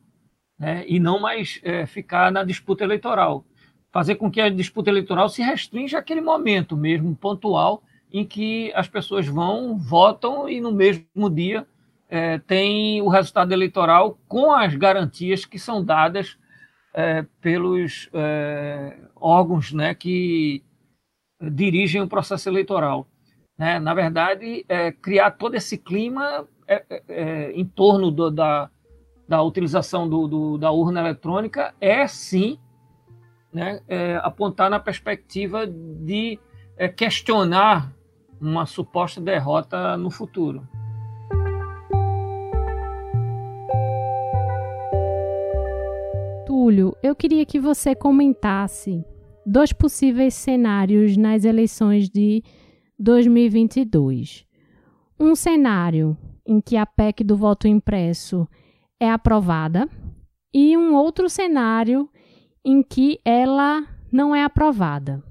[0.58, 0.86] né?
[0.88, 3.44] e não mais é, ficar na disputa eleitoral.
[3.92, 8.88] Fazer com que a disputa eleitoral se restrinja àquele momento mesmo, pontual, em que as
[8.88, 11.66] pessoas vão, votam e no mesmo dia
[12.10, 16.38] é, tem o resultado eleitoral com as garantias que são dadas
[16.94, 20.64] é, pelos é, órgãos né, que
[21.40, 23.08] dirigem o processo eleitoral.
[23.58, 23.80] Né?
[23.80, 28.72] Na verdade, é, criar todo esse clima é, é, em torno do, da,
[29.28, 32.58] da utilização do, do, da urna eletrônica é sim
[33.52, 33.82] né,
[34.22, 36.38] apontar na perspectiva de
[36.96, 37.92] questionar
[38.42, 40.68] uma suposta derrota no futuro.
[46.46, 49.04] Túlio, eu queria que você comentasse
[49.46, 52.44] dois possíveis cenários nas eleições de
[52.98, 54.46] 2022.
[55.20, 58.48] Um cenário em que a PEC do voto impresso
[59.00, 59.88] é aprovada
[60.54, 62.10] e um outro cenário
[62.64, 65.24] em que ela não é aprovada.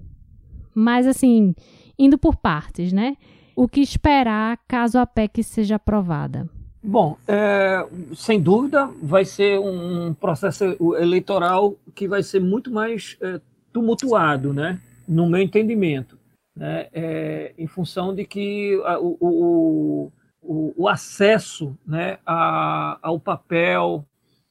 [0.75, 1.55] Mas assim,
[1.99, 3.17] indo por partes, né?
[3.57, 6.49] O que esperar caso a PEC seja aprovada?
[6.83, 7.85] Bom, é,
[8.15, 10.65] sem dúvida vai ser um processo
[10.97, 13.41] eleitoral que vai ser muito mais é,
[13.73, 14.81] tumultuado, né?
[15.07, 16.17] No meu entendimento,
[16.55, 16.87] né?
[16.93, 24.05] É, em função de que a, o, o, o, acesso, né, a, ao papel,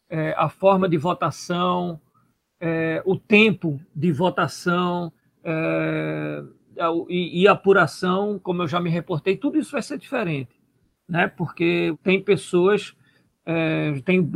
[0.09, 1.99] é, a forma de votação,
[2.59, 5.11] é, o tempo de votação
[5.43, 6.43] é,
[7.09, 10.57] e, e apuração, como eu já me reportei, tudo isso vai ser diferente
[11.07, 11.27] né?
[11.27, 12.93] Porque tem pessoas,
[13.45, 14.29] é, tem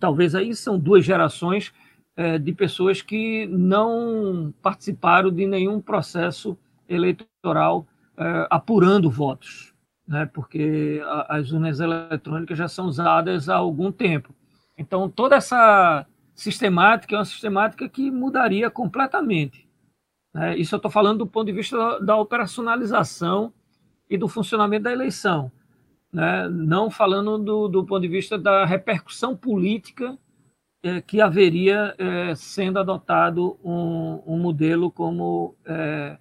[0.00, 1.72] talvez aí são duas gerações
[2.16, 6.56] é, de pessoas que não participaram de nenhum processo
[6.88, 7.86] eleitoral
[8.16, 9.74] é, apurando votos,
[10.06, 10.26] né?
[10.32, 14.34] Porque a, as urnas eletrônicas já são usadas há algum tempo.
[14.78, 19.61] Então toda essa sistemática é uma sistemática que mudaria completamente.
[20.32, 20.56] Né?
[20.56, 23.52] Isso eu estou falando do ponto de vista da, da operacionalização
[24.08, 25.50] e do funcionamento da eleição
[26.12, 26.48] né?
[26.48, 30.16] não falando do, do ponto de vista da repercussão política
[30.82, 36.18] é, que haveria é, sendo adotado um, um modelo como é,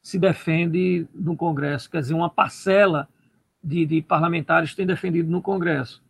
[0.00, 3.08] se defende no Congresso, quer dizer, uma parcela
[3.62, 6.02] de, de parlamentares tem defendido no Congresso.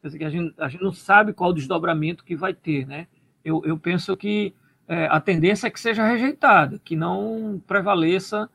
[0.00, 2.86] Quer dizer, a gente, a gente não sabe qual o desdobramento que vai ter.
[2.86, 3.08] Né?
[3.44, 4.54] Eu, eu penso que
[4.88, 8.48] é, a tendência é que seja rejeitada, que não prevaleça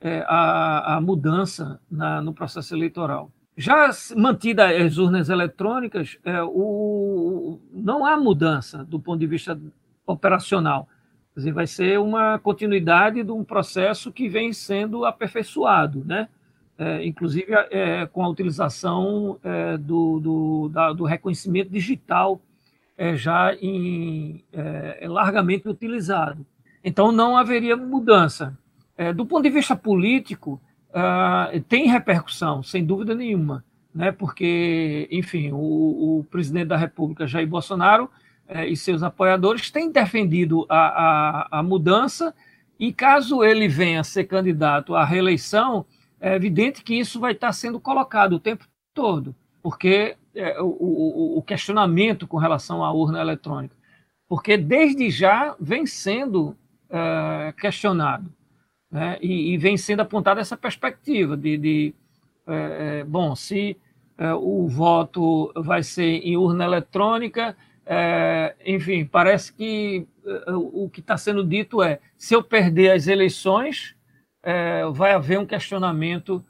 [0.00, 3.32] é, a, a mudança na, no processo eleitoral.
[3.56, 9.58] Já mantida as urnas eletrônicas, é, o, não há mudança do ponto de vista
[10.06, 10.88] operacional.
[11.34, 16.28] Quer dizer, vai ser uma continuidade de um processo que vem sendo aperfeiçoado, né?
[16.80, 22.40] É, inclusive é, com a utilização é, do, do, da, do, reconhecimento digital
[22.98, 26.44] é, já em, é, largamente utilizado.
[26.84, 28.58] Então, não haveria mudança.
[29.14, 34.12] do ponto de vista político, uh, tem repercussão, sem dúvida nenhuma, né?
[34.12, 38.10] porque, enfim, o, o presidente da República, Jair Bolsonaro,
[38.48, 42.34] eh, e seus apoiadores têm defendido a, a, a mudança,
[42.78, 45.84] e caso ele venha a ser candidato à reeleição,
[46.20, 51.38] é evidente que isso vai estar sendo colocado o tempo todo, porque é, o, o,
[51.38, 53.74] o, questionamento com relação à urna eletrônica,
[54.28, 56.56] porque desde já vem sendo
[56.88, 58.32] é, questionado.
[58.90, 59.18] Né?
[59.20, 61.94] E, e, vem sendo apontada essa perspectiva de, de
[62.46, 63.76] é, é, bom, se
[64.16, 70.06] é, o voto vai ser em urna eletrônica, é, enfim, parece que
[70.46, 73.96] o que está sendo dito é: se eu perder as eleições,
[74.92, 76.44] vai haver um questionamento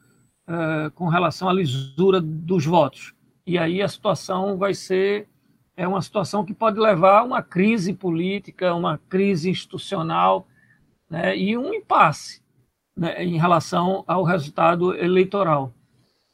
[0.96, 3.14] com relação à lisura dos votos.
[3.48, 5.26] E aí a situação vai ser
[5.74, 10.46] é uma situação que pode levar a uma crise política, uma crise institucional
[11.08, 12.42] né, e um impasse
[12.94, 15.72] né, em relação ao resultado eleitoral.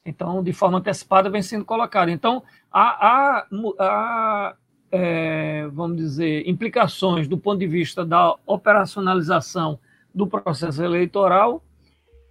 [0.05, 2.09] Então, de forma antecipada, vem sendo colocado.
[2.09, 2.43] Então,
[2.73, 3.47] há, há,
[3.79, 4.57] há
[4.91, 9.79] é, vamos dizer, implicações do ponto de vista da operacionalização
[10.13, 11.63] do processo eleitoral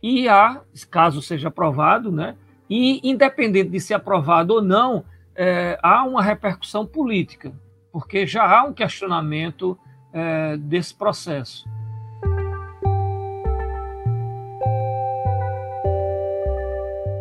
[0.02, 0.62] e há,
[0.92, 2.36] caso seja aprovado, né,
[2.70, 5.04] e independente de ser aprovado ou não,
[5.36, 7.54] é, há uma repercussão política,
[7.92, 9.78] porque já há um questionamento
[10.12, 11.68] é, desse processo.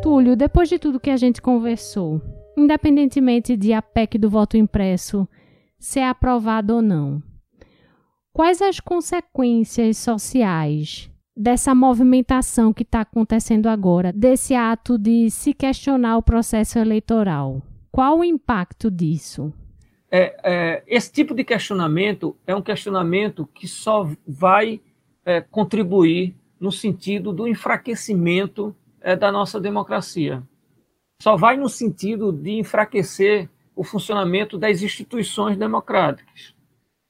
[0.02, 2.20] Túlio, depois de tudo que a gente conversou,
[2.56, 5.28] independentemente de a PEC do voto impresso
[5.78, 7.22] ser aprovada ou não,
[8.32, 16.16] quais as consequências sociais dessa movimentação que está acontecendo agora, desse ato de se questionar
[16.16, 17.62] o processo eleitoral?
[17.90, 19.52] Qual o impacto disso?
[20.10, 24.80] É, é, esse tipo de questionamento é um questionamento que só vai
[25.24, 30.42] é, contribuir no sentido do enfraquecimento é, da nossa democracia.
[31.20, 36.54] Só vai no sentido de enfraquecer o funcionamento das instituições democráticas.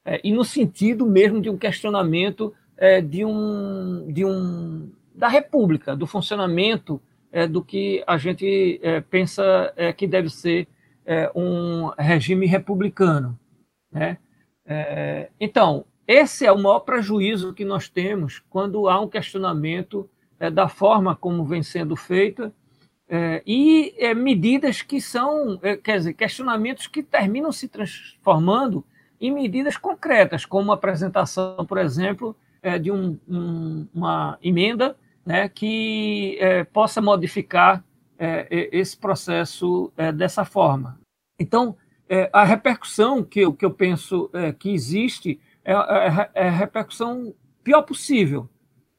[0.04, 5.94] É, e no sentido mesmo de um questionamento é, de um, de um, da República,
[5.94, 10.66] do funcionamento é, do que a gente é, pensa é, que deve ser
[11.06, 13.38] é, um regime republicano.
[13.92, 14.18] Né?
[15.38, 20.08] então, esse é o maior prejuízo que nós temos quando há um questionamento
[20.40, 22.52] é, da forma como vem sendo feita
[23.08, 28.84] é, e é, medidas que são, é, quer dizer, questionamentos que terminam se transformando
[29.20, 34.96] em medidas concretas, como a apresentação, por exemplo, é, de um, um, uma emenda
[35.26, 37.84] né, que é, possa modificar
[38.70, 40.96] esse processo dessa forma.
[41.40, 41.76] Então,
[42.32, 45.72] a repercussão que eu, que eu penso que existe é,
[46.34, 47.34] é a repercussão
[47.64, 48.48] pior possível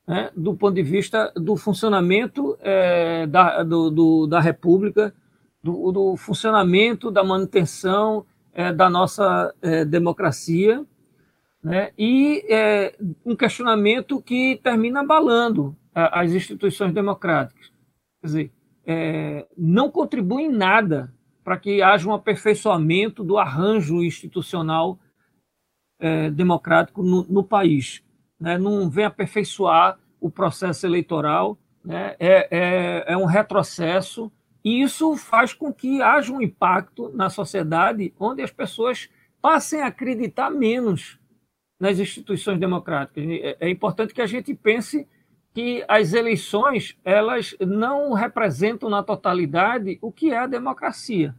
[0.07, 5.14] né, do ponto de vista do funcionamento é, da, do, do, da República,
[5.61, 10.86] do, do, funcionamento, da manutenção é, da nossa é, democracia,
[11.64, 12.95] né, e é,
[13.26, 17.72] um questionamento que termina abalando as instituições democráticas.
[18.22, 18.51] Quer dizer,
[18.86, 24.99] é, não contribui em nada para que haja um aperfeiçoamento do arranjo institucional
[25.99, 28.03] é, democrático no, no país
[28.43, 34.30] né, não vem aperfeiçoar o processo eleitoral, né, é, é, é um retrocesso,
[34.64, 39.09] e isso faz com que haja um impacto na sociedade onde as pessoas
[39.41, 41.18] passem a acreditar menos
[41.84, 43.25] nas instituições democráticas.
[43.27, 45.05] É, é importante que a gente pense
[45.53, 51.36] que as eleições elas não representam na totalidade o que é a democracia.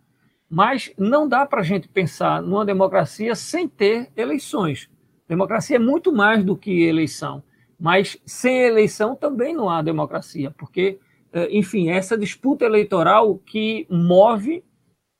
[0.47, 4.90] Mas não dá para a gente pensar numa democracia sem ter eleições.
[5.26, 7.42] Democracia é muito mais do que eleição,
[7.80, 10.99] mas sem eleição também não há democracia, porque,
[11.32, 14.62] eh, enfim, essa disputa eleitoral que move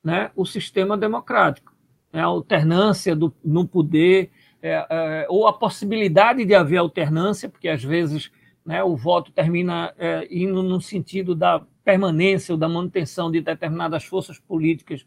[0.03, 1.73] né, o sistema democrático,
[2.13, 4.29] né, a alternância do, no poder,
[4.67, 8.31] é, é, ou a possibilidade de haver alternância, porque às vezes
[8.65, 14.03] né, o voto termina é, indo no sentido da permanência ou da manutenção de determinadas
[14.03, 15.05] forças políticas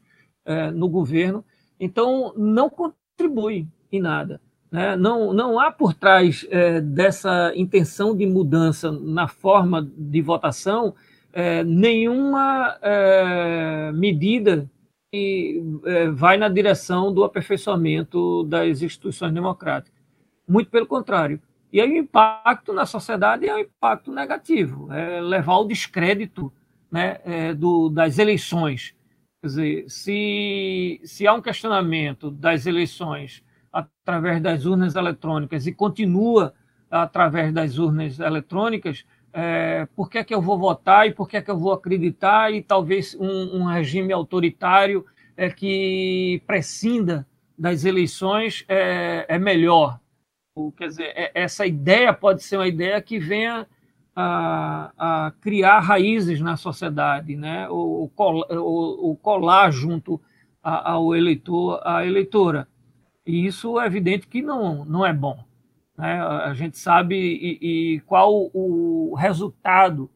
[0.72, 1.44] no governo.
[1.78, 4.40] Então, não contribui em nada.
[4.70, 4.96] Né?
[4.96, 10.94] Não, não há por trás é, dessa intenção de mudança na forma de votação
[11.32, 14.68] é, nenhuma é, medida
[15.10, 19.98] que é, vai na direção do aperfeiçoamento das instituições democráticas.
[20.46, 21.40] Muito pelo contrário.
[21.72, 26.52] E aí o impacto na sociedade é um impacto negativo, é levar ao descrédito
[26.90, 28.94] né, é, do, das eleições.
[29.40, 36.54] Quer dizer, se, se há um questionamento das eleições através das urnas eletrônicas e continua
[36.90, 41.36] através das urnas eletrônicas, é, por que, é que eu vou votar e por que,
[41.36, 45.04] é que eu vou acreditar e talvez um, um regime autoritário
[45.36, 47.26] é, que prescinda
[47.56, 50.00] das eleições é, é melhor.
[50.76, 53.66] Quer dizer, é, essa ideia pode ser uma ideia que venha
[54.14, 57.68] a, a criar raízes na sociedade, né?
[57.68, 60.20] ou, ou, ou colar junto
[60.62, 62.66] ao eleitor, à eleitora.
[63.24, 65.47] E isso é evidente que não, não é bom.
[65.98, 66.20] Né?
[66.22, 70.08] A gente sabe e, e qual o resultado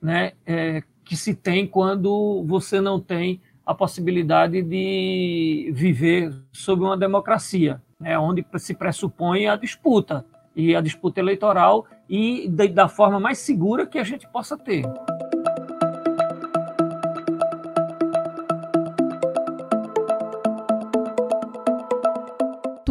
[0.00, 6.96] né, é, que se tem quando você não tem a possibilidade de viver sob uma
[6.96, 13.38] democracia, né, onde se pressupõe a disputa, e a disputa eleitoral, e da forma mais
[13.38, 14.84] segura que a gente possa ter.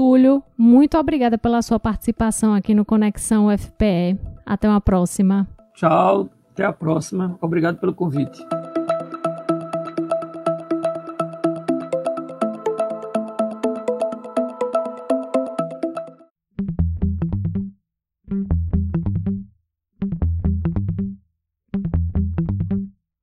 [0.10, 4.20] Túlio, muito obrigada pela sua participação aqui no Conexão UFPE.
[4.44, 5.48] Até uma próxima.
[5.76, 7.38] Tchau, até a próxima.
[7.40, 8.44] Obrigado pelo convite.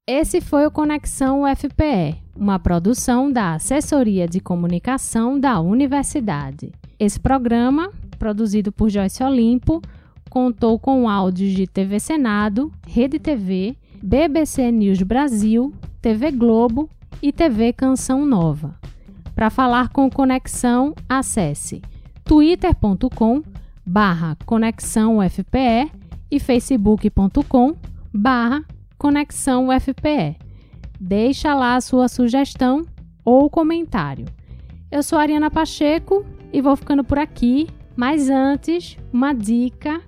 [0.07, 6.73] Esse foi o Conexão UFPE, uma produção da Assessoria de Comunicação da Universidade.
[6.99, 9.81] Esse programa, produzido por Joyce Olimpo,
[10.31, 16.89] contou com áudios de TV Senado, Rede TV, BBC News Brasil, TV Globo
[17.23, 18.75] e TV Canção Nova.
[19.35, 21.83] Para falar com Conexão, acesse
[22.25, 23.43] twitter.com
[23.85, 25.93] barra conexão UFPE
[26.31, 27.77] e facebook.com
[28.13, 28.65] barra
[28.99, 30.46] conexão UFPE.
[31.01, 32.83] Deixa lá a sua sugestão
[33.25, 34.27] ou comentário.
[34.91, 37.67] Eu sou Ariana Pacheco e vou ficando por aqui.
[37.95, 40.01] Mas antes, uma dica: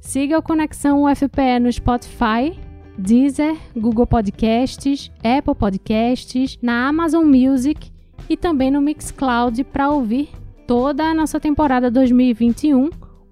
[0.00, 2.58] siga o Conexão UFPE no Spotify,
[2.96, 7.90] Deezer, Google Podcasts, Apple Podcasts, na Amazon Music
[8.28, 10.28] e também no Mixcloud para ouvir
[10.66, 12.90] toda a nossa temporada 2021,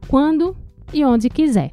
[0.08, 0.56] quando
[0.92, 1.70] e onde quiser.